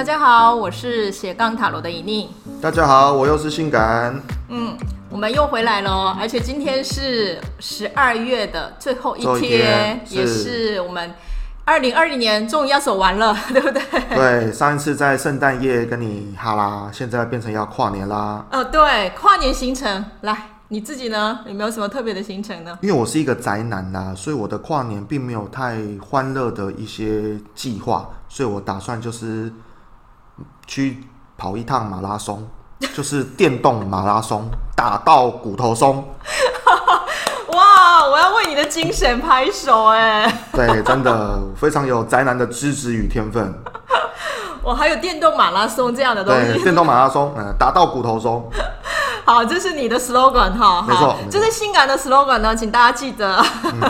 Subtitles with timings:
[0.00, 2.26] 大家好，我是斜杠塔罗的尹宁。
[2.58, 4.18] 大家好，我又是性感。
[4.48, 4.74] 嗯，
[5.10, 11.12] 我们又回来了，而且今天是十二月的最后一天，一天也是我们
[11.66, 13.82] 二零二零年终于要走完了， 对不对？
[14.14, 18.46] 对，上一次在圣诞夜跟你哈啦，现在变成要跨年啦。
[18.52, 21.40] 哦，对，跨年行程，来，你自己呢？
[21.44, 22.78] 有没有什么特别的行程呢？
[22.80, 29.52] 因为我是一个宅男啦，所以我的跨年并没有太欢乐的一些计划，所以我打算就是。
[30.66, 31.04] 去
[31.36, 32.48] 跑一趟马拉松，
[32.94, 36.06] 就是电动马拉松，打到骨头松。
[37.52, 38.06] 哇！
[38.06, 40.32] 我要为你的精神拍手哎！
[40.52, 43.52] 对，真的非常有宅男的资质与天分。
[44.62, 46.52] 我还有电动马拉松这样的东西。
[46.52, 48.48] 对，电动马拉松，嗯，打到骨头松。
[49.24, 50.84] 好，这是你的 slogan 哈。
[50.86, 53.44] 没错，这是性感的 slogan 呢，请大家记得。
[53.64, 53.80] 嗯、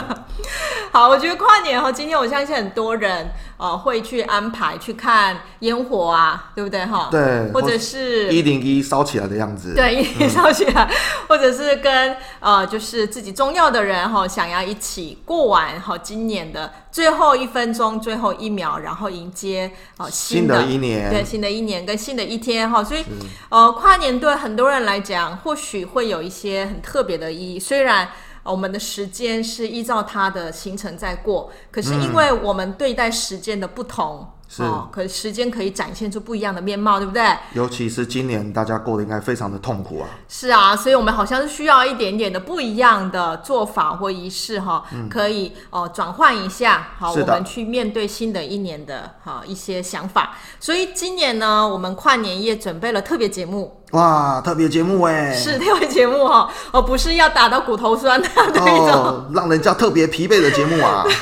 [0.92, 3.30] 好，我觉得跨年哈，今天我相信很多人。
[3.60, 7.08] 呃，会去安排去看烟火啊，对不对哈？
[7.10, 9.74] 对，或者是一零一烧起来的样子。
[9.74, 10.96] 对，一零一烧起来，嗯、
[11.28, 22.82] 或者是跟呃，就是自己重要的人哈，想要一起过完哈今年的最后一分钟、最后一秒，然后迎接哦新的，新的一年，对，新的一年跟新的一天哈。
[22.82, 23.04] 所以
[23.50, 28.08] 呃，跨年对很多人来讲，或许会有一些很特别的意义，虽然。
[28.42, 34.26] 我们的时间是依照他的行程在过，可是因为我们对待时间的不同。
[34.50, 37.22] 嗯是哦，可是时间可以展现出不一样的面貌，对不对？
[37.52, 40.08] 尤其是今年大家过得应该非常的痛苦啊。
[40.28, 50.36] 是啊，所以我们好像是需要一点点的不一样的做法或仪式哈，嗯、可以哦转换一下，好，我们去面对新的一年的哈一些想法。
[50.58, 53.76] 所以今年呢，我们跨年夜准备了特别节目。
[53.92, 61.04] 哇，特别节目哎，是特别节目哈，哦，不是要打到骨头酸的那种，哦，让人家特别疲惫的节目啊。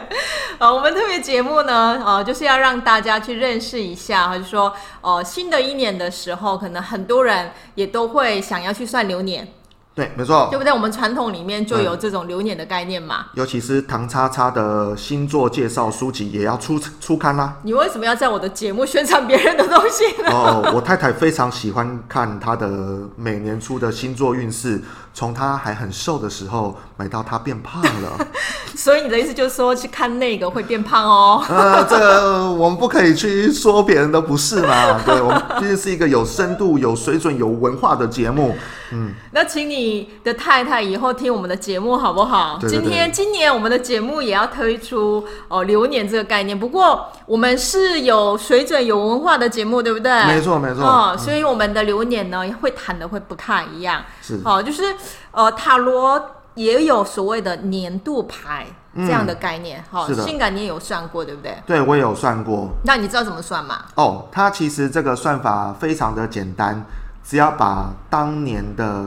[0.58, 9.48] 呃，我们特别节目呢，呃，就是要让大家去认识一下，就是说，呃，新的一年的时候，可能很多人也都会想要去算流年。
[9.94, 10.72] 对，没错，对不对？
[10.72, 13.26] 我们传统里面就有这种流年的概念嘛。
[13.34, 17.58] 尤其是唐叉叉的星座介绍书籍也要出出刊啦。
[17.62, 20.30] 你为什么要在我的节目宣传别人的东西呢？
[20.30, 22.70] 哦，我太太非常喜欢看她的
[23.16, 24.82] 每年出的星座运势，
[25.12, 28.26] 从她还很瘦的时候买到她变胖了。
[28.76, 31.44] 所以你的意思就是说，去看那个会变胖哦？
[31.48, 35.00] 呃，这个我们不可以去说别人的不是嘛？
[35.04, 38.56] 对，我们毕竟是一个有深度、有水准、有文化的节目。
[38.94, 42.58] 嗯，那请你的太太以后听我们的节目好不好？
[42.60, 50.12] 对对对，今天今年我们的节目也要推出哦流年这个概念，不过我们是有水准、有文化的节目，对不对？
[50.26, 50.84] 没错没错。
[50.84, 54.02] 哦，所以我们的流年呢会谈的会不太一样。
[54.20, 54.82] 是，哦，就是
[55.30, 56.22] 呃塔罗
[56.54, 59.82] 也有所谓的年度牌这样的概念。
[59.90, 61.56] 好、嗯，性感你也有算过，对不对？
[61.66, 62.70] 对，我也有算过。
[62.84, 63.84] 那你知道怎么算吗？
[63.94, 66.84] 哦，它其实这个算法非常的简单。
[67.24, 69.06] 只要把当年的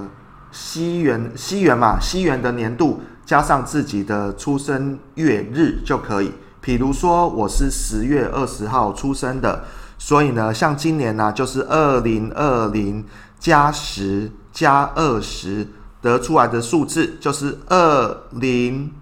[0.50, 6.34] 西元西元嘛，西元的年度加上自己的出生月日就可以。
[6.62, 9.66] 比如说我是十月二十号出生的，
[9.98, 13.06] 所以呢，像今年呢、啊，就是二零二零
[13.38, 15.68] 加十加二十
[16.06, 18.94] 得出来的数字就是二零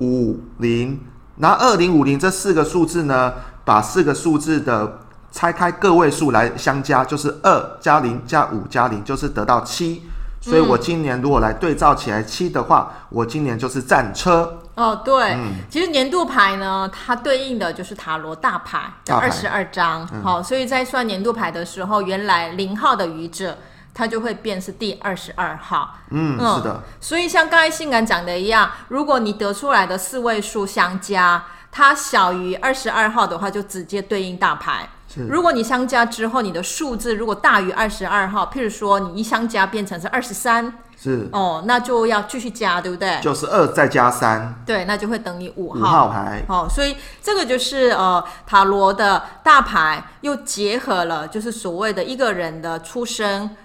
[0.00, 0.98] 五零。
[1.36, 5.00] 那二零五零这四个数字呢，把四个数字的
[5.30, 10.02] 拆开个位数来相加，就是二加零加五加零，就是得到七。
[10.40, 14.60] 所以我今年如果来对照起来七的话，我今年就是战车。
[14.76, 20.06] 哦，对，嗯、其实年度牌呢，它对应的就是塔罗大牌的二十二张。
[20.06, 23.58] 好、嗯哦，所以在算年度牌的时候，原来零号的愚者，
[23.96, 25.96] 它就会变是第二十二号。
[26.10, 26.82] 嗯，嗯，是的。
[27.00, 31.42] 所以像刚才性感讲的一样，如果你得出来的四位数相加，
[31.72, 34.86] 它小于二十二号的话，就直接对应大牌。
[35.30, 43.18] 如果你相加之后，你的数字如果大于二十二号，譬如说你一相加变成是二十三，是哦，那就要继续加，对不对？
[43.22, 45.80] 就是二再加三，对，那就会等于五号。
[45.80, 53.56] 五号牌，哦，所以这个就是呃塔罗的大牌，又结合了就是所谓的一个人的出生。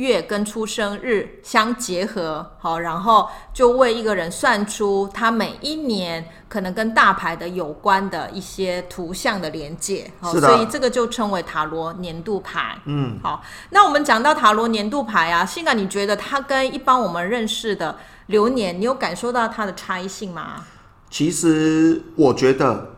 [0.00, 12.78] 月跟出生日相结合，好，然后就为一个人算出他每一年可能跟大牌的有关的一些图像的连接，好，所以这个就称为塔罗年度牌。
[12.86, 20.64] 嗯，好，那我们讲到塔罗年度牌啊，性感，你觉得它跟一般我们认识的流年，你有感受到它的差异性吗？
[21.10, 22.96] 其实我觉得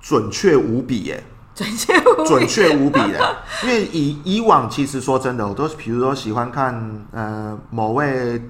[0.00, 1.24] 准确无比耶。
[1.64, 8.42] 准确无比，准确无比的， 因为以以往其实说真的，我都比如说喜欢看呃某位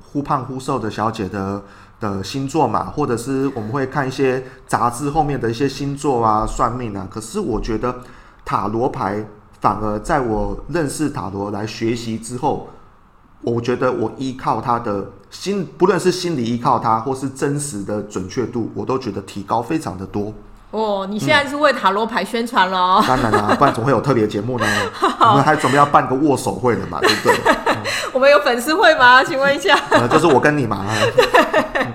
[0.00, 1.62] 忽胖忽瘦的小姐的
[1.98, 7.08] 的星座嘛，或者是我们会看一些杂志后面的一些星座啊、算命啊。
[7.10, 7.94] 可是我觉得
[8.44, 9.24] 塔罗牌
[9.60, 12.68] 反而在我认识塔罗来学习之后，
[13.40, 20.32] 我觉得我依靠它的心，不论是心理依靠它，或是真实的准确度，我都觉得提高非常的多。
[20.72, 23.04] 哦，你现在是为塔罗牌宣传了哦？
[23.06, 24.66] 当然啦， 不然怎么会有特别节目呢？
[25.20, 27.54] 我们还准备要办个握手会的嘛，对不对？
[28.12, 29.22] 我们有粉丝会吗？
[29.22, 29.78] 请问一下。
[29.90, 30.84] 呃，就是我跟你嘛。
[31.14, 31.86] 对。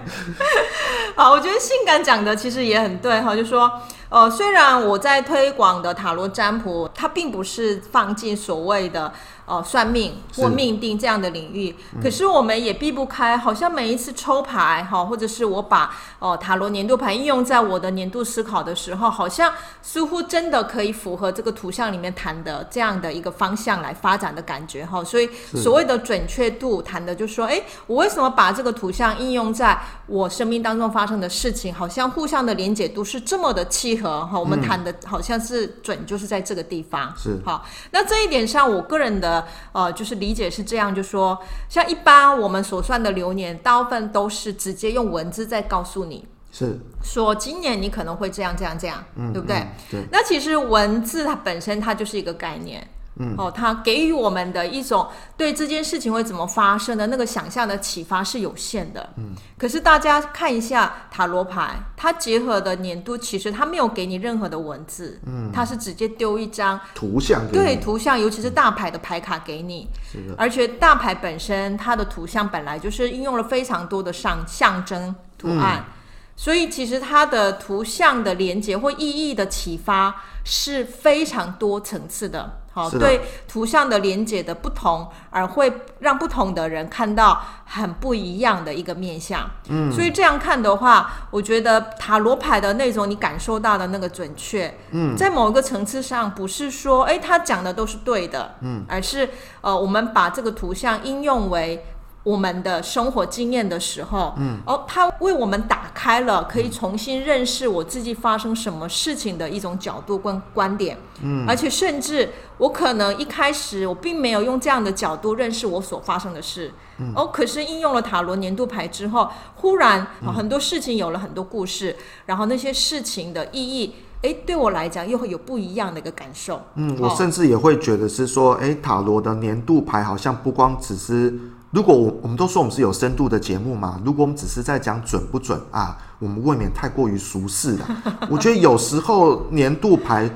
[1.15, 3.69] 好，我觉得性感讲的其实也很对哈，就说。
[4.09, 9.12] 呃，虽然我在推广的塔罗占卜，它并不是放进所谓的
[9.47, 15.85] 呃算命或命定这样的领域，嗯、可是我们也避不开，好像每一次抽牌哈，或者是我把
[16.19, 25.01] 哦、呃、塔罗年度牌应用在我的年度思考的时候，好像似乎真的可以符合这个图像里面谈的这样的一个方向来发展的感觉哈。
[25.01, 37.13] 所以所谓的准确度谈的就是说，哎，我为什么把这个图像应用在我生命当中发生的事情，好像互相的连结度是这么的契合哈，我们谈的好像是准，就是在这个地方。
[37.17, 37.39] 是。
[37.45, 39.37] 好，那这一点上，我个人的
[39.72, 41.38] 呃，就是理解是这样，就说
[41.68, 49.57] 像一般我们所算的流年，大部分都是直接用文字在告诉你，是说今年你可能会这样这样这样，嗯，对不对？
[49.57, 50.04] 嗯，对。
[50.12, 52.88] 那其实文字它本身它就是一个概念。
[53.19, 59.09] 嗯，哦，它给予我们的一种对这件事情会怎么发生的那个想象的启发是有限的。
[59.17, 69.87] 嗯，可是大家看一下塔罗牌，它结合的年度，其实它没有给你任何的文字，嗯，它是直接丢一张图像给你，对，图像，尤其是大牌的牌卡给你。
[70.11, 75.85] 是的，而且大牌本身它的图像本来就是应用了非常多的上象征图案。
[75.87, 75.93] 嗯。
[76.39, 89.50] 所以其实它的图像的连接或意义的启发是非常多层次的，好，对图像的连接的不同，而会让不同的人看到很不一样的一个面相。
[89.69, 99.27] 嗯，所以这样看的话，我觉得塔罗牌的那种你感受到的那个准确，嗯，在某一个层次上，不是说哎他讲的都是对的，嗯，而是
[99.62, 101.83] 呃我们把这个图像应用为。
[102.27, 121.95] 我们的生活经验的时候，嗯，哦，它为我们打开了可以重新认识我自己发生什么事情的一种角度跟观点，嗯，而且甚至我可能一开始我并没有用这样的角度认识我所发生的事，嗯，哦，可是应用了塔罗年度牌之后，忽然，哦，很多事情有了很多故事，
[122.25, 131.33] 然后那些事情的意义，哎，对我来讲又会有不一样的一个感受，嗯，我甚至也会觉得是说，哎，塔罗的年度牌好像不光只是。
[131.71, 137.87] 如果我我们都说我们是有深度的节目嘛，如果我们只是在讲准不准啊，我们未免太过于俗世了。
[138.31, 140.29] 我觉得有时候年度牌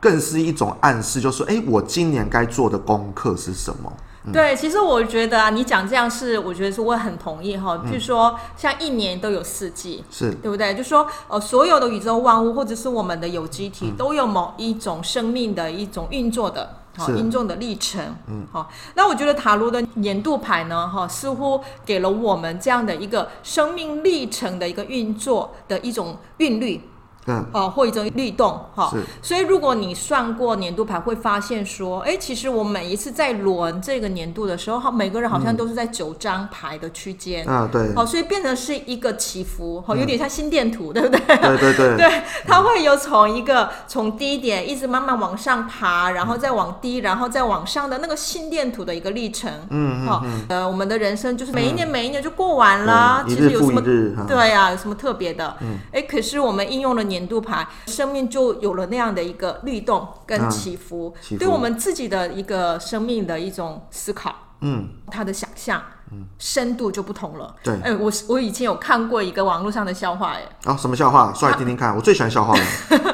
[0.00, 3.92] 更是一种暗示，就是说，哎，我今年该做的功课是什么？
[4.24, 7.80] 嗯、对，其实我觉得啊，你讲这样是，我觉得是我很同意哈。
[7.88, 10.74] 据说像一年都有四季，是对不对？
[10.74, 16.81] 就说呃，所有的宇宙万物或者是我们的有机体，嗯、都有某一种生命的一种运作的。
[16.96, 26.80] 好，音重的历程，嗯，好，那我觉得塔罗的年度牌呢，哈，似乎给了我们这样的一个生命历程的一个运作的一种韵律。
[27.26, 29.02] 嗯，哦，或一种律动，哈，是。
[29.22, 41.20] 所以如果你算过年度牌，会发现说，哎，其实我每一次在轮这个年度的时候，哈，每个人好像都是在九张牌的区间，啊，对，好，所以变成是一个起伏，哈，有点像心电图，对不对？
[41.26, 53.80] 对对对，对， 它会有从一个从低点一直慢慢往上爬，然后再往低，然后再往上的那个心电图的一个历程，嗯，好，呃，我们的人生就是每一年每一年就过完了，其实有什么？
[54.26, 55.54] 对呀，有什么特别的？
[55.60, 57.11] 嗯，哎，可是我们应用了。
[57.12, 67.54] 年度牌，生命就有了那样的一个律动跟起伏，啊、起伏对我们自己的一个生命的一种思考，嗯，他的想象，嗯，深度就不同了。
[67.62, 71.32] 对，哎、欸，我我以前有看过一个网络上的笑话，哎，啊，什么笑话？
[71.34, 72.64] 说来听听看，他我最喜欢笑话了。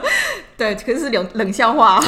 [0.57, 1.99] 对，可是是冷冷笑话。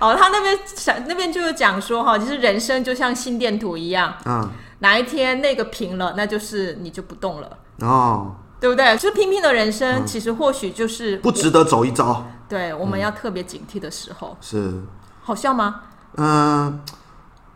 [0.00, 4.48] 哦， 他那边想那边就是讲说哈，其实人生就像心电图一样，嗯，
[4.80, 7.58] 哪一天那个平了，那就是你就不动了。
[7.80, 8.34] 哦。
[8.60, 8.96] 对不对？
[8.96, 12.24] 就是平平的人生，嗯、其实或许就是不值得走一遭。
[12.48, 14.36] 对，我们要特别警惕的时候。
[14.40, 14.82] 是。
[15.22, 15.76] 好笑吗？
[16.16, 16.80] 嗯，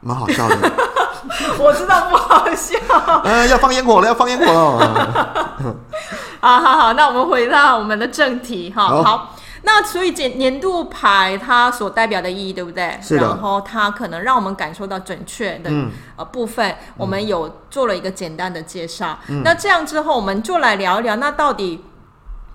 [0.01, 0.57] 蛮好笑的。
[1.59, 2.77] 我知道不好笑。
[3.25, 5.77] 嗯， 要放烟火了，要放烟火了。
[6.41, 8.87] 好好好，那我们回到我们的正题哈。
[9.03, 9.35] 好。
[9.65, 12.99] 好那所以年年度牌它所代表的意义，对不对？
[13.01, 13.23] 是的。
[13.23, 15.71] 然后它可能让我们感受到准确的
[16.17, 19.19] 呃部分，嗯、我们有做了一个简单的介绍。
[19.29, 21.85] 嗯、那这样之后，我们就来聊一聊，那到底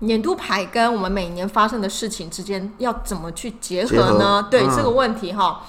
[0.00, 4.42] 年度牌跟我们每年发生的事情之间要怎么去结合呢？
[4.42, 5.62] 合对、嗯、这个问题哈，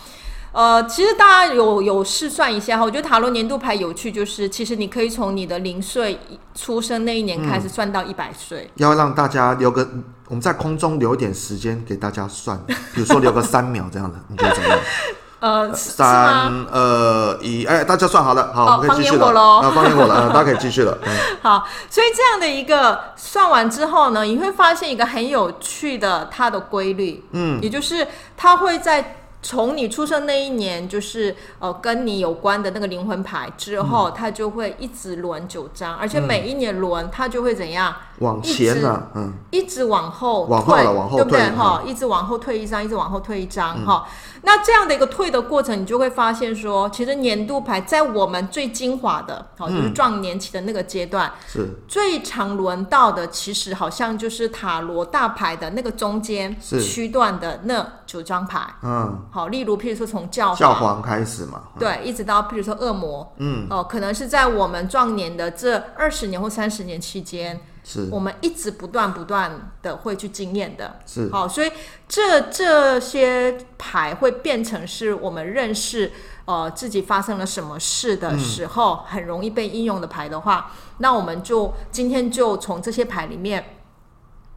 [0.51, 6.19] 呃，其实大家有有试算一下哈，我觉得塔罗年度牌有趣，就是其实你可以从你的零岁
[6.55, 8.61] 出生那一年开始算到一百岁。
[8.63, 9.87] 嗯，要让大家留个，
[10.27, 14.79] 我们在空中留一点时间给大家算，比如说留个三秒这样的，你觉得怎么样？
[15.39, 19.59] 呃，三二一，哎，大家算好了，好，哦、我们可以继续了。
[19.59, 20.97] 啊，放烟火了，大家可以继续了。
[21.05, 29.17] 嗯、好，所以这样的一个算完之后呢，你会发现一个很有趣的它的规律，嗯，也就是它会在。
[29.41, 37.95] 从你出生那一年，就是呃跟你有关的那个灵魂牌之后，嗯、它就会一直轮九张，而且每一年轮它就会怎样？
[38.19, 39.07] 往前呢、啊？
[39.15, 41.57] 嗯，一直往后退，往后了，往后退，对不对？
[41.57, 44.39] 哈、嗯，一直往后退一张，一直往后退一张，哈、嗯。
[44.43, 59.25] 那这样的一个退的过程，你就会发现说，其实年度牌在我们最精华的，好，就是壮年期的那个阶段，是、嗯、最常轮到的，其实好像就是塔罗大牌的那个中间区段的那九张牌，嗯。
[59.31, 67.59] 好，例如譬如说从教皇教皇开始嘛，对，一直到譬如说恶魔，嗯，哦，可能是在我们壮年的这二十年或三十年期间，
[67.91, 68.07] 是。
[68.11, 71.27] 我们一直不断不断的会去经验的，是。
[71.31, 71.71] 好，所以
[72.07, 76.11] 这这些牌会变成是我们认识
[76.45, 83.77] 呃自己发生了什么事的时候，很容易被应用的牌的话，嗯，那我们就今天就从这些牌里面，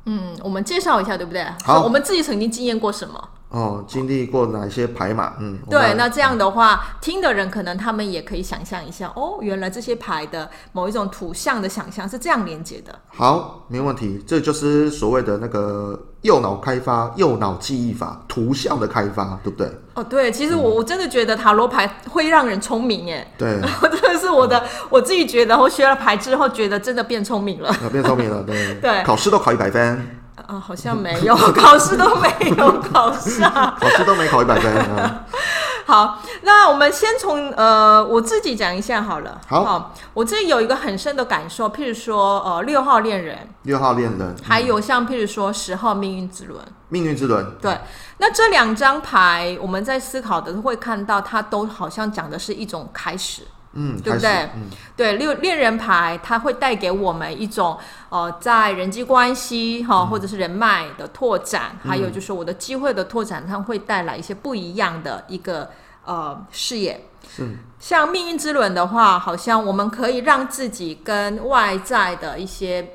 [0.05, 1.43] 嗯，我们介绍一下，对不对？
[1.65, 3.31] 好，我们自己曾经经验过什么？
[3.53, 5.35] 哦，经历过哪些牌嘛？
[5.39, 12.99] 嗯，对，那这样的话，嗯，听的人可能他们也可以想象一下，哦，原来这些牌的某一种图像的想象是这样连接的。
[13.09, 19.71] 好，没问题，这就是所谓的那个右脑开发、右脑记忆法、图像的开发，对不对？
[19.95, 23.27] 哦，对，其实我我真的觉得塔罗牌会让人聪明耶。
[23.37, 23.61] 对，
[24.01, 30.22] 真的是我的，嗯，我自己觉得，我学了牌之后，觉得真的变聪明了，变聪明了，对， 对，考试都考一百分。
[30.53, 32.29] 啊，好像没有考试都没
[32.59, 35.25] 有考上， 考试都没考一百分啊。
[35.87, 39.41] 好，那我们先从呃我自己讲一下好了。
[39.49, 47.79] 好，好，我自己有一个很深的感受，譬如说呃六号恋人，六号恋人，嗯，还有像譬如说十号命运之轮，命运之轮，对。
[48.19, 53.43] 那这两张牌，我们在思考的会看到，它都好像讲的是一种开始。
[53.75, 54.31] 嗯，对不对？
[54.55, 57.79] 嗯、对，恋恋人牌它会带给我们一种
[58.11, 65.71] 呃，在人际关系哈、哦，或者是人脉的拓展、嗯，还有就是我的机会的拓展，它会带来一些不一样的一个
[66.05, 67.01] 呃视野。
[67.29, 72.91] 是，像命运之轮的话，好像我们可以让自己跟外在的一些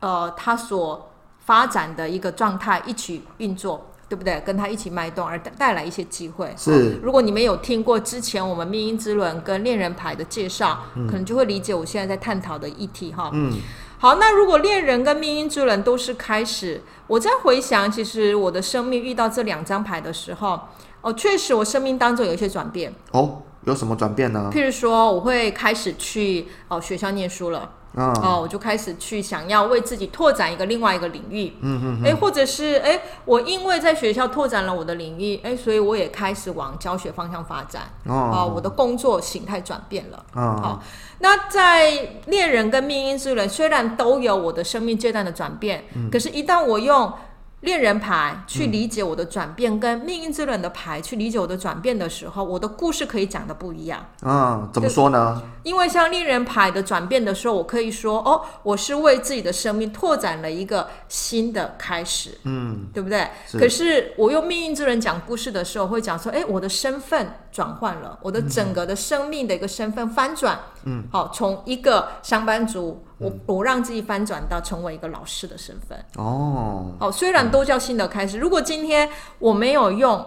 [0.00, 1.12] 呃，它所
[1.44, 3.90] 发展的一个状态一起运作。
[4.08, 4.40] 对不对？
[4.40, 6.50] 跟他一起脉动，而带来一些机会。
[6.56, 13.30] 是、哦，如果你们有听过之前我们命运之轮跟恋人牌的介绍、嗯，可能就会理解我现在在探讨的议题哈。
[13.34, 13.52] 嗯，
[13.98, 20.58] 好，那如果恋人跟命运之轮都是开始，我在回想，其实我的生命遇到这两张牌的时候，
[21.02, 22.94] 哦，确实我生命当中有一些转变。
[23.12, 24.48] 哦，有什么转变呢？
[24.50, 27.70] 譬如说，我会开始去哦学校念书了。
[27.98, 40.80] 哦，哦，我就开始去想要为自己拓展一个另外一个领域，嗯嗯，哎，或者是哎，我因为在学校拓展了我的领域，哎，所以我也开始往教学方向发展，哦，哦我的工作形态转变了，哦，哦
[41.20, 41.90] 那在
[42.26, 47.12] 恋人跟命运之轮虽然都有我的生命阶段的转变，嗯，可是，一旦我用
[47.60, 54.06] 恋人牌去理解我的转变，嗯，跟命运之轮的牌去理解我的转变的时候，我的故事可以讲的不一样。
[54.22, 55.42] 嗯，怎么说呢？
[55.64, 62.38] 因为像恋人牌的转变的时候，我可以说哦，我是为自己的生命拓展了一个新的开始。
[62.44, 63.28] 嗯，对不对？
[63.46, 63.58] 是。
[63.58, 70.56] 可是我用命运之轮讲故事的时候，会讲说，哎，我的身份转换了，我的整个的生命的一个身份翻转。
[70.84, 73.04] 嗯，好，从一个上班族。
[73.18, 78.38] 我我让自己翻转到成为一个老师的身份哦哦，虽然都叫新的开始。
[78.38, 79.08] 如果今天
[79.38, 80.24] 我没有用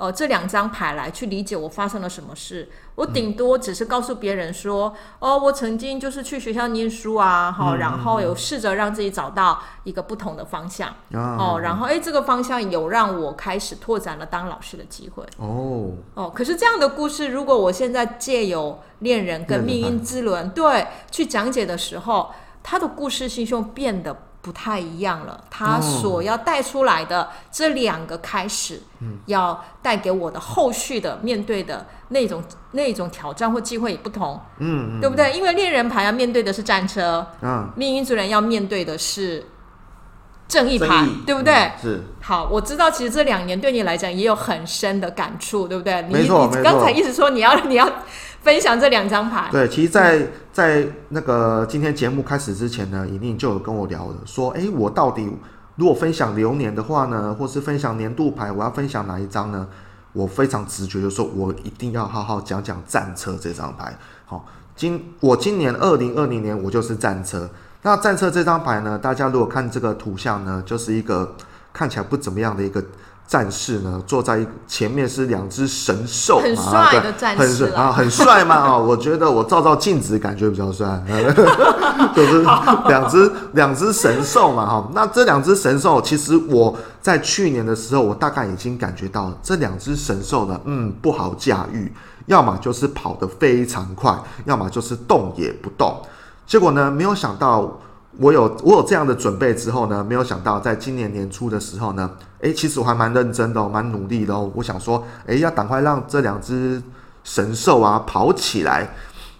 [0.00, 15.22] 呃这两张牌来去理解我发生了什么事，我顶多只是告诉别人说哦，我曾经就是去学校念书啊，好，然后有试着让自己找到一个不同的方向哦，然后诶，这个方向有让我开始拓展了当老师的机会。
[15.36, 15.90] 哦。
[16.14, 16.32] 哦。
[16.34, 22.30] 可是这样的故事，如果我现在借由恋人跟命运之轮，对，去讲解的时候，
[22.62, 25.44] 他的故事性就变得不太一样了。
[25.50, 32.42] 他所要带出来的这两个开始，嗯，要带给我的后续的面对的那种
[32.72, 35.32] 那种挑战或机会也不同，嗯，对不对？
[35.32, 39.46] 因为恋人牌要面对的是战车，嗯，命运之轮要面对的是
[40.48, 41.54] 正义牌，对不对？
[41.54, 42.02] 嗯，是。
[42.22, 46.00] 好，我知道，其实这两年对你来讲也有很深的感触，对不对？
[46.02, 47.86] 没错，你刚才一直说你要 你要。
[48.42, 49.48] 分享这两张牌。
[49.50, 55.30] 对，其实在，在那个今天节目开始之前呢，尹宁就有跟我聊了，说，哎，我到底
[55.76, 59.68] 如果分享流年的话呢，或是分享年度牌，我要分享哪一张呢？
[60.12, 63.96] 我非常直觉就说，我一定要好好讲讲战车这张牌。
[64.24, 67.48] 好，今我今年二零二零年我就是战车。
[67.82, 71.36] 那战车这张牌呢，大家如果看这个图像呢，就是一个
[71.72, 72.82] 看起来不怎么样的一个。
[73.30, 78.74] 战士呢，坐在前面是两只神兽，很帅的战士啊，很帅嘛啊！
[78.82, 81.00] 我觉得我照照镜子感觉比较帅，
[82.12, 82.42] 就是
[82.88, 84.90] 两只两只神兽嘛哈。
[84.92, 91.92] 那这两只神兽，其实我在去年的时候，我大概已经感觉到这两只神兽呢，嗯，不好驾驭，
[92.26, 94.12] 要么就是跑得非常快，
[94.44, 96.02] 要么就是动也不动。
[96.48, 97.78] 结果呢，没有想到。
[98.20, 102.10] 我有我有这样的准备之后呢，没有想到在今年年初的时候呢，
[102.40, 104.52] 诶，其实我还蛮认真的，蛮努力的哦。
[104.54, 106.82] 我想说，诶，要赶快让这两只
[107.24, 108.86] 神兽啊跑起来。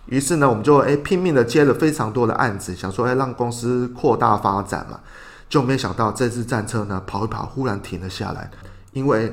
[0.07, 4.99] 于是呢，我们就诶拼命的接了非常多的案子，想说诶让公司扩大发展嘛。
[5.51, 8.51] 就没想到这支战车呢跑一跑，忽然停了下来，
[8.93, 9.31] 因为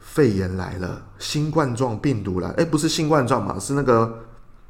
[0.00, 4.12] 肺炎来了，新冠状病毒来，诶，不是新冠状嘛，是那个。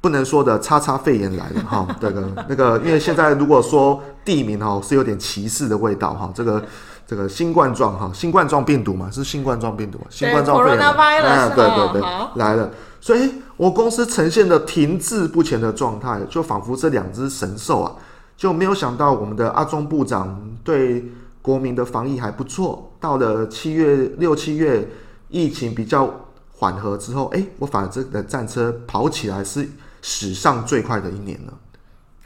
[0.03, 6.61] 不能说的叉叉肺炎来了哈， 这个那个，因为现在如果说地名哈是有点歧视的味道哈，这个
[7.07, 10.81] 这个新冠状哈，新冠状病毒嘛，是新冠状病毒，新冠状肺炎，
[11.23, 12.03] 哎，对对对，
[12.35, 12.69] 来了，
[13.01, 17.95] 所以我公司呈现的停滞不前的状态，就仿佛这两只神兽啊，
[18.37, 21.05] 就没有想到我们的阿中部长对
[21.41, 24.91] 国民的防疫还不错，到了七月六七月，
[25.29, 26.13] 疫情比较
[26.51, 29.69] 缓和之后，哎，我反而这个战车跑起来是。
[30.03, 31.55] 史上最快的一年了。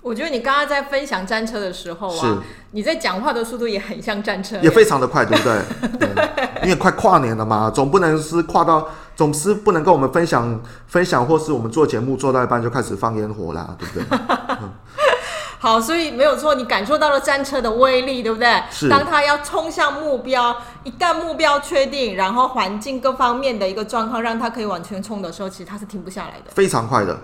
[0.03, 2.41] 我觉得你刚刚在分享战车的时候啊，
[2.71, 5.99] 你在讲话的速度也很像战车，也非常的快，对不对？
[5.99, 14.19] 对，因为快跨年了嘛，总不能是跨到，总是不能跟我们分享分享，或是我们做节目做到一半就开始放烟火啦，对不对？
[14.63, 14.73] 嗯、
[15.59, 18.63] 好，所以没有错，你感受到了战车的威力，对不对？
[18.71, 18.89] 是。
[18.89, 27.19] 当他要冲向目标，一旦目标确定，然后环境各方面的一个状况让他可以往前冲的时候，其实他是停不下来的，非常快的。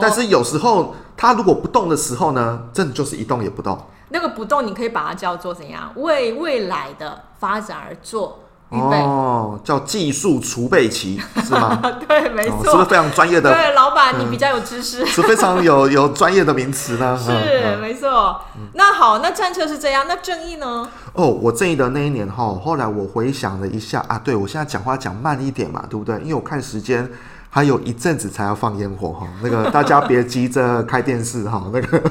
[0.00, 3.78] 但是有时候它如果不动的时候呢，真的就是一动也不动。
[4.08, 5.90] 那个不动，你可以把它叫做怎样？
[5.96, 8.40] 为未来的发展而做
[8.70, 8.98] 预备。
[8.98, 11.80] 哦，叫技术储备期 是吗？
[12.06, 12.64] 对，没错、哦。
[12.64, 13.50] 是不是非常专业的？
[13.50, 17.18] 对，老板你比较有知识，嗯、是非常有 有专业的名词呢。
[17.18, 18.38] 是，嗯、没错。
[18.74, 20.86] 那好，那战车是这样，那正义呢？
[21.14, 26.16] 哦，我正义的那一年哈，后来我回想了一下啊，对我现在讲话讲慢一点嘛，对不对？
[26.20, 27.10] 因为我看时间。
[27.54, 32.02] 还有一阵子才要放烟火哈，那个大家别急着开电视哈， 那个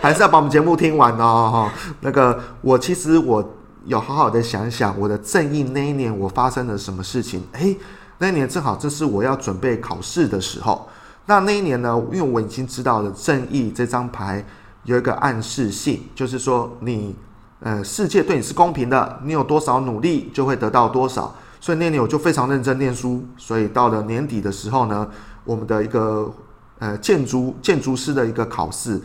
[0.00, 1.72] 还是要把我们节目听完哦哈。
[2.00, 3.46] 那个我其实我
[3.84, 7.42] 有好好的想想，我的正义那一年我发生了什么事情？
[7.52, 7.76] 诶，
[8.16, 10.88] 那一年正好这是我要准备考试的时候。
[11.26, 14.42] 那那一年呢，因为我已经知道了正义这张牌
[14.84, 17.14] 有一个暗示性，就是说你
[17.60, 21.34] 呃世界对你是公平的，你有多少努力就会得到多少。
[21.60, 25.08] 所以那年我就非常认真念书，所以到了年底的时候呢，
[25.44, 26.32] 我们的一个
[26.78, 29.00] 呃建筑建筑师的一个考试，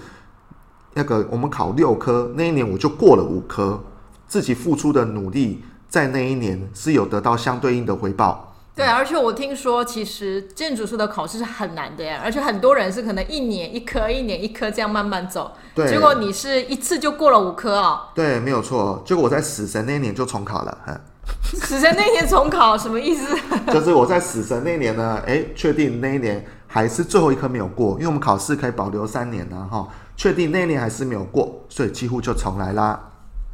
[0.93, 3.81] 那个我们考六科，那一年我就过了五科，
[4.27, 8.47] 自己付出的努力在那一年是有得到相对应的回报。
[8.73, 17.99] 对，而且我听说其实建筑师的考试是很难的呀，而且很多人是可能一年一科，一年一科这样慢慢走，对，结果你是一次就过了五科哦。
[18.15, 20.99] 对，没有错，结果我在死神那一年就重考了，嗯。
[21.53, 23.25] 死神那年重考什么意思？
[23.71, 32.99] 就是我在死神那年呢，哎，确定那一年还是最后一科没有过，因为我们考试可以保留三年呢，哈，确定那一年还是没有过，所以几乎就重来啦。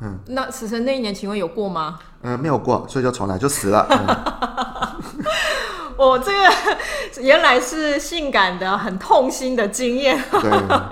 [0.02, 1.98] 嗯，那死神那一年请问有过吗？
[2.22, 3.88] 嗯，没有过，所以就重来就死了。
[3.90, 4.87] 嗯
[5.98, 10.22] 我、哦、这个原来是性感的、很痛心的经验。
[10.32, 10.52] 对，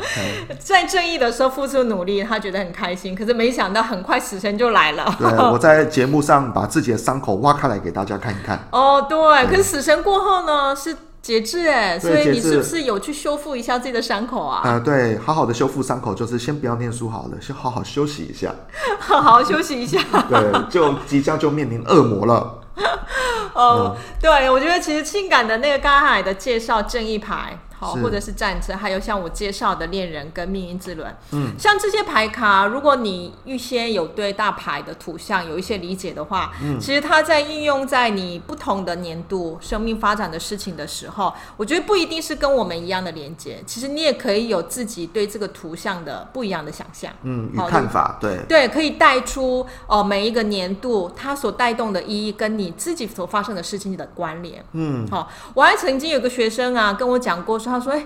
[0.59, 3.15] 在正义的时候付出努力，他觉得很开心。
[3.15, 5.15] 可是没想到，很快死神就来了。
[5.19, 8.67] 对，我在节目上把自己的伤口挖开来给大家看一看。
[8.71, 9.15] 哦，对。
[9.15, 14.61] 对，可是死神过后呢，是节制哎，所以你是不是有去修复一下自己的伤口啊？
[14.63, 18.53] 呃，对，好好的修复伤口，就是先不要念书好了，先好好休息一下。
[18.99, 19.99] 好好休息一下。
[20.29, 22.59] 对，就即将就面临恶魔了。
[23.53, 27.57] 哦，对，我觉得其实性感的那个刚才的介绍正义牌。
[27.86, 57.60] 好，或者是战车，还有像我介绍的恋人跟命运之轮，嗯，像这些牌卡，如果你预先有对大牌的图像有一些理解的话，嗯，其实它在应用在你不同的年度生命发展的事情的时候，我觉得不一定是跟我们一样的连接，其实你也可以有自己对这个图像的不一样的想象，嗯，与看法，对，对，可以带出哦每一个年度它所带动的意义跟你自己所发生的事情的关联，嗯，好，我还曾经有个学生啊跟我讲过。
[57.79, 58.05] 他说：“哎，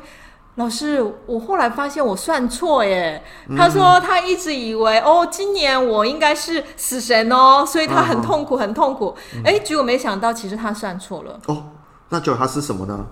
[0.55, 3.23] 老师，我后来发现我算错耶。
[3.55, 9.15] 他说他一直以为哦，今年我应该是死神哦，所以他很痛苦，很痛苦。
[9.45, 11.39] 哎，结果没想到其实他算错了。
[11.47, 11.63] 哦，
[12.09, 13.05] 那就他是什么呢？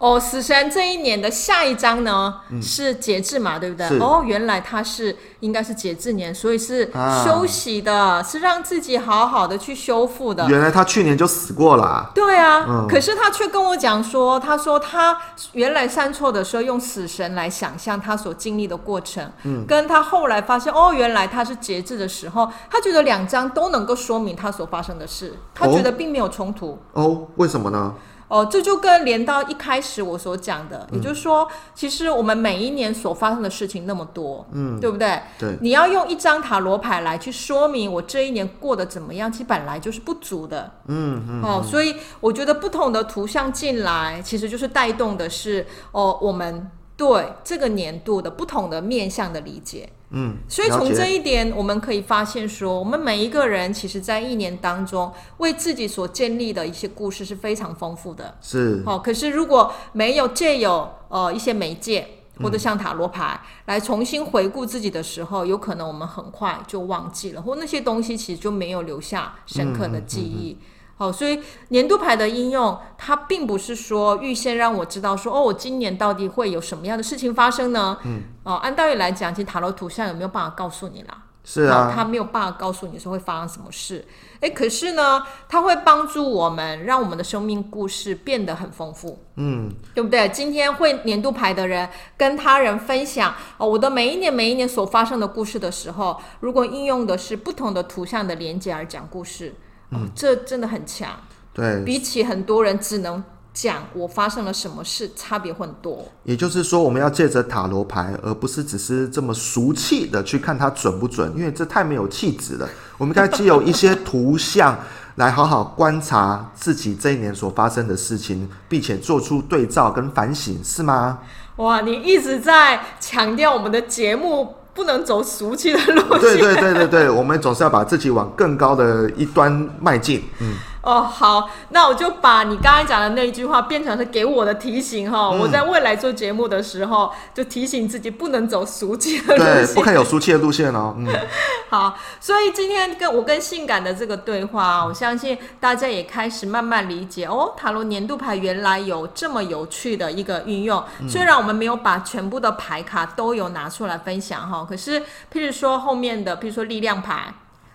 [0.00, 3.86] 哦，死神这一年的下一章呢，嗯、是节制嘛，对不对？
[3.98, 6.90] 哦，原来他是应该是节制年，所以是
[7.22, 10.48] 休息的，啊、是让自己好好的去修复的。
[10.48, 12.10] 原来他去年就死过了，啊。
[12.14, 15.14] 对啊，嗯、可是他却跟我讲说，他说他
[15.52, 26.78] 原来犯错的时候，用死神来想象他所经历的过程，嗯，跟他后来发现哦，原来他是节制的时候，他觉得两章都能够说明他所发生的事，他觉得并没有冲突。
[26.94, 27.92] 哦，哦，为什么呢？
[28.30, 35.20] 哦，这就跟连到一开始我所讲的，嗯、也就是说，其实我们每一年所发生的事情那么多，嗯，对不对？
[35.36, 41.42] 对，你要用一张塔罗牌来去说明我这一年过得怎么样，其实本来就是不足的，嗯嗯。
[41.42, 49.90] 哦，所以我觉得不同的图像进来，其实就是带动的是哦，我们对这个年度的不同的面向的理解。
[50.12, 58.36] 嗯，所以从这一点我们可以发现说，我们每一个人其实，在一年当中为自己所建立的一些故事是非常丰富的。
[58.40, 62.06] 是，哦，可是如果没有借有呃一些媒介
[62.42, 70.52] 或者像塔罗牌来重新回顾自己的时候，有可能我们很快就忘记了，或那些东西其实就没有留下深刻的记忆。
[70.52, 70.66] 嗯嗯
[71.00, 77.96] 嗯哦，所以年度牌的应用，它并不是说预先让我知道说，哦，我今年到底会有什么样的事情发生呢？
[78.04, 81.22] 嗯，哦，按道理来讲，其实塔罗图像有没有办法告诉你啦？
[81.42, 84.06] 是啊，它没有办法告诉你说会发生什么事。
[84.40, 89.24] 诶，可是呢，它会帮助我们，让我们的生命故事变得很丰富。
[89.36, 90.28] 嗯，对不对？
[90.28, 99.54] 今天会年度牌的人跟他人分享哦，我的每一年每一年所发生的故事的时候，如果应用的是不同的图像的连接而讲故事。
[99.90, 101.10] 哦，这真的很强。
[101.52, 103.22] 对，比起很多人只能
[103.52, 106.06] 讲我发生了什么事，差别很多。
[106.22, 112.68] 也就是说，我们要借着塔罗牌，而不是只是这么俗气的去看它准不准，因为这太没有气质了。
[112.96, 114.78] 我们该借有一些图像
[115.16, 121.18] 来好好观察自己这一年所发生的事情，并且做出对照跟反省，是吗？
[121.56, 124.54] 哇，你一直在强调我们的节目。
[124.74, 126.20] 不能走俗气的路线。
[126.20, 130.24] 对对对对对，我们总是要把自己往更高的一端迈进。
[130.40, 130.54] 嗯。
[130.82, 135.28] 哦，好，那我就把你刚才讲的那一句话变成是给我的提醒哈。
[135.30, 140.94] 嗯、我在未来做节目的时候，就提醒自己不能走俗气的路线，对，不可以有俗气的路线哦。
[140.96, 141.06] 嗯，
[141.68, 150.82] 好，所以今天跟我跟性感的这个对话，我相信大家也开始慢慢理解哦，塔罗年度牌原来有这么有趣的一个运用。
[151.00, 154.98] 嗯、虽然我们没有把全部的牌卡都有拿出来分享哈，可是
[155.30, 157.34] 譬如说后面的，譬如说力量牌，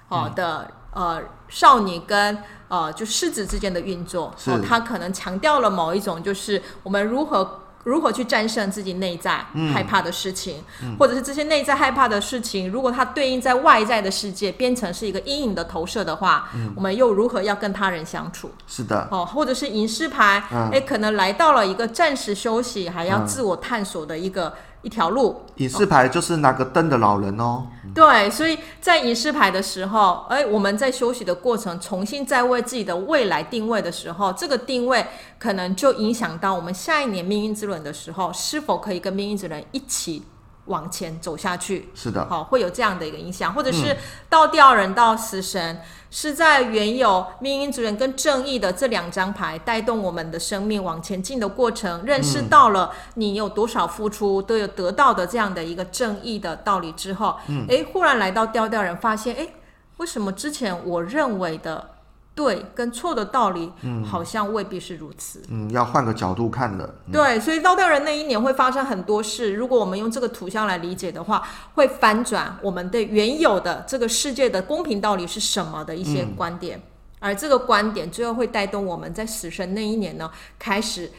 [0.10, 0.66] 好的。
[0.68, 4.52] 嗯呃，少女跟呃，就狮子之间的运作，是。
[4.52, 18.50] 哦，他可能强调了某一种，就是我们如何如何去战胜自己内在害怕的事情，嗯、或者是这些内在害怕的事情，如果它对应在外在的世界，变成是一个阴影的投射的话，嗯、我们又如何要跟他人相处？
[18.66, 24.54] 是的，哦，或者是隐士牌，哎、嗯，可能来到了一个暂时休息，还要自我探索的一个。
[24.86, 27.66] 一条路，隐士牌就是拿个灯的老人哦。
[27.96, 35.04] 对，所以在隐士牌的时候，哎，我们在休息的过程，重新再为自己的未来定位的时候，这个定位
[35.40, 40.22] 可能就影响到我们下一年命运之轮的时候，是否可以跟命运之轮一起
[40.66, 41.90] 往前走下去。
[41.96, 43.98] 是的，好，会有这样的一个影响，或者是
[44.30, 45.76] 倒吊人到死神。
[45.76, 45.82] 嗯
[46.18, 59.50] 是在原有命运主人跟正义的这两张牌带动我们的生命往前进的过程，认识到了你有多少付出都有得到的这样的一个正义的道理之后，嗯，诶，忽然来到调调人，发现，诶，
[59.98, 61.95] 为什么之前我认为的。
[62.36, 65.42] 对跟错的道理，嗯，好像未必是如此。
[65.50, 66.84] 嗯，要换个角度看的。
[67.08, 69.54] 嗯、对，所以倒吊人那一年会发生很多事。
[69.54, 71.42] 如果我们用这个图像来理解的话，
[71.76, 76.78] 会翻转我们对原有的这个世界的公平道理是什么的一些观点。
[76.78, 76.82] 嗯、
[77.20, 81.10] 而这个观点最后会带动我们在死神那一年呢，开始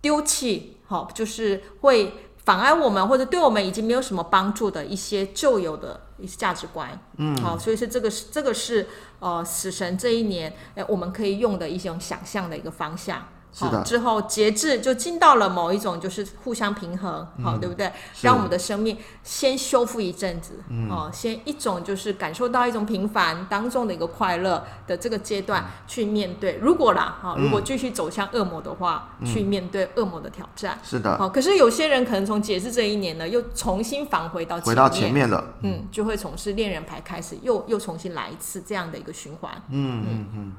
[0.00, 2.14] 丢弃，好、哦，就是会
[2.50, 6.00] 妨碍我们或者对我们已经没有什么帮助的一些旧有的。
[6.20, 6.86] 一些价值观，
[7.16, 8.86] 嗯，好，所以是这个是这个是
[9.20, 13.26] 呃死神这一年，哎，我们可以用的一种想象的一个方向。
[13.52, 13.82] 好，是的。
[13.84, 17.90] 之后节制就进到了某一种就是互相平衡，好，嗯、对不对？
[18.22, 26.58] 让我们的生命先修复一阵子，嗯、哦，先一种就是感受到一种平凡当中的一个快乐的这个阶段去面对。
[26.62, 31.18] 如果啦，哈、哦，如果继续走向恶魔的话，嗯、去面对恶魔的挑战，是的。
[31.18, 34.70] 好，可是有些人可能从节制这一年呢，又重新返回到前面。
[34.70, 40.26] 回到前面了，嗯，就会从是恋人牌开始，又又重新来一次这样的一个循环，嗯嗯。
[40.34, 40.52] 嗯。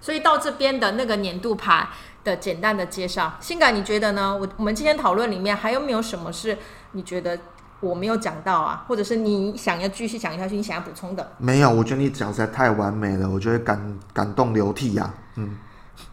[0.00, 1.88] 所以到这边的那个年度牌
[2.24, 4.36] 的简单的介绍，性感你觉得呢？
[4.36, 6.56] 我我们今天讨论里面还有没有什么是
[6.92, 7.38] 你觉得
[7.80, 11.32] 我没有讲到啊，或者是你想要继续讲下去，你想要补充的？
[11.38, 15.56] 没有，我觉得你讲实在太完美了，我觉得感感动流涕呀、啊，嗯。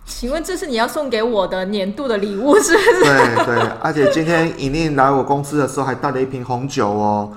[0.05, 3.03] 请问这是你要送给我的年度的礼物是不是？
[3.03, 7.31] 对对，而且今天颖玲来我公司的时候还带了一瓶红酒哦。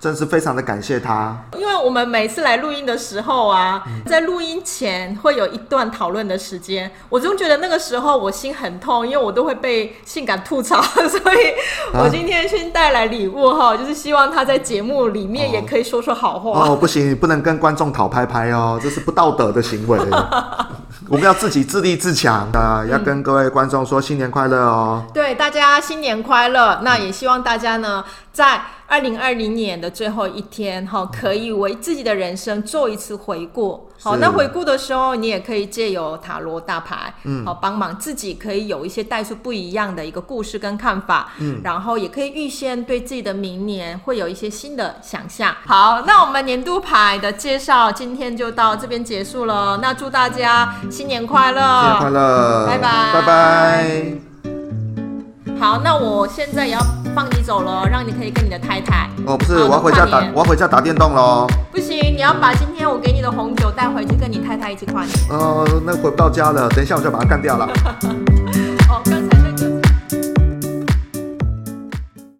[0.00, 11.52] 真是非常的感谢他，因为我们每次来录音的时候啊，在录音前会有一段讨论的时间，我总觉得那个时候我心很痛，因为我都会被性感吐槽， 所以
[11.92, 16.50] 我今天先带来礼物哈，就是希望他在节目里面也可以说说好话。
[16.50, 19.98] 哦，哦，不行，你不能跟观众讨拍拍哦，这是不道德的行为。
[21.08, 25.04] 我们要自己自立自强的，要跟各位观众说新年快乐哦。
[25.12, 26.80] 对，大家新年快乐。
[26.82, 33.89] 那也希望大家呢，在二零二零年的最后一天，哈，可以为自己的人生做一次回顾。
[34.02, 45.54] 好，那回顾的时候，你也可以借由塔罗大牌，嗯，好，帮忙自己可以有一些带出不一样的一个故事跟看法，嗯，然后也可以预先对自己的明年会有一些新的想象。
[45.66, 49.78] 好，那我们年度牌的介绍今天就到这边结束了。
[49.82, 54.29] 那祝大家新年快乐，新年快乐，拜拜，拜拜。
[55.60, 56.80] 好，那我现在也要
[57.14, 59.10] 放你走了，让你可以跟你的太太。
[59.26, 61.46] 哦，不是，我要回家打，我要回家打电动喽。
[61.70, 65.14] 不行，你要把今天我给你的红酒带回去，跟你太太一起跨年。
[65.28, 67.68] 哦，那回不到家了，等一下我就把它干掉了。